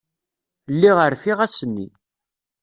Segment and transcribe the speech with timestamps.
[0.73, 1.87] Lliɣ rfiɣ ass-nni.